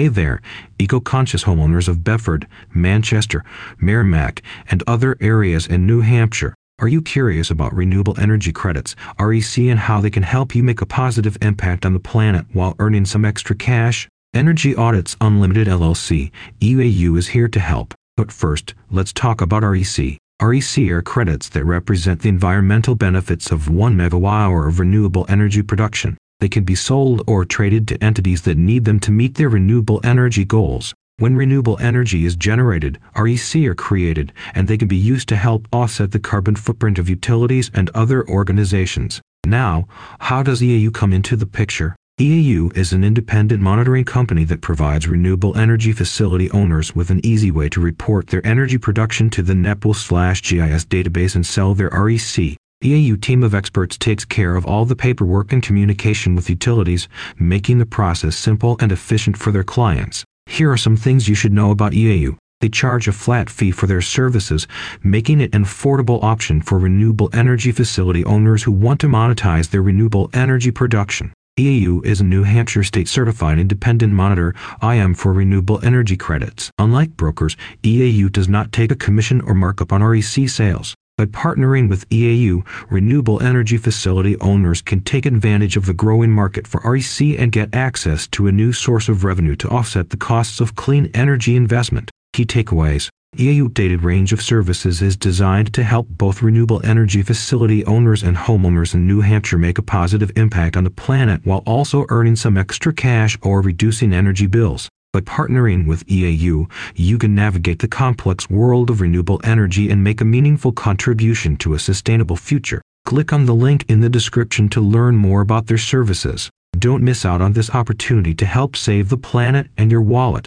[0.00, 0.40] Hey there,
[0.78, 3.44] eco-conscious homeowners of Bedford, Manchester,
[3.78, 6.54] Merrimack, and other areas in New Hampshire.
[6.78, 10.80] Are you curious about renewable energy credits, REC, and how they can help you make
[10.80, 14.08] a positive impact on the planet while earning some extra cash?
[14.32, 16.30] Energy Audits Unlimited LLC,
[16.60, 17.92] EAU is here to help.
[18.16, 20.16] But first, let's talk about REC.
[20.40, 26.16] REC are credits that represent the environmental benefits of 1 megawatt-hour of renewable energy production.
[26.40, 30.00] They can be sold or traded to entities that need them to meet their renewable
[30.02, 30.94] energy goals.
[31.18, 35.68] When renewable energy is generated, REC are created, and they can be used to help
[35.70, 39.20] offset the carbon footprint of utilities and other organizations.
[39.46, 39.86] Now,
[40.18, 41.94] how does EAU come into the picture?
[42.18, 47.50] EAU is an independent monitoring company that provides renewable energy facility owners with an easy
[47.50, 52.56] way to report their energy production to the NEPOOL/GIS database and sell their REC.
[52.82, 57.08] EAU team of experts takes care of all the paperwork and communication with utilities,
[57.38, 60.24] making the process simple and efficient for their clients.
[60.46, 62.38] Here are some things you should know about EAU.
[62.62, 64.66] They charge a flat fee for their services,
[65.02, 69.82] making it an affordable option for renewable energy facility owners who want to monetize their
[69.82, 71.34] renewable energy production.
[71.58, 76.70] EAU is a New Hampshire state certified independent monitor IM for renewable energy credits.
[76.78, 80.94] Unlike brokers, EAU does not take a commission or markup on REC sales.
[81.20, 86.66] By partnering with EAU, renewable energy facility owners can take advantage of the growing market
[86.66, 90.60] for REC and get access to a new source of revenue to offset the costs
[90.60, 92.10] of clean energy investment.
[92.32, 97.84] Key takeaways EAU updated range of services is designed to help both renewable energy facility
[97.84, 102.06] owners and homeowners in New Hampshire make a positive impact on the planet while also
[102.08, 104.88] earning some extra cash or reducing energy bills.
[105.12, 110.20] By partnering with EAU, you can navigate the complex world of renewable energy and make
[110.20, 112.80] a meaningful contribution to a sustainable future.
[113.06, 116.48] Click on the link in the description to learn more about their services.
[116.78, 120.46] Don't miss out on this opportunity to help save the planet and your wallet.